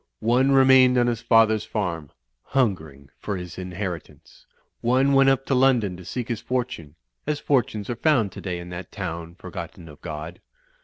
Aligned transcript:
One 0.19 0.51
remained 0.51 0.97
on 0.97 1.05
his 1.05 1.21
father's 1.21 1.63
farm, 1.63 2.09
hungering 2.41 3.11
for 3.19 3.37
his 3.37 3.59
inheritance. 3.59 4.47
One 4.81 5.13
went 5.13 5.29
up 5.29 5.45
to 5.45 5.53
London 5.53 5.95
to 5.97 6.05
seek 6.05 6.27
his 6.27 6.41
fortime, 6.41 6.95
as 7.27 7.39
fortunes 7.39 7.87
are 7.87 7.95
found 7.95 8.31
today 8.31 8.57
in 8.57 8.69
that 8.69 8.91
town 8.91 9.35
forgotten 9.35 9.87
of 9.87 10.01
Grod. 10.01 10.37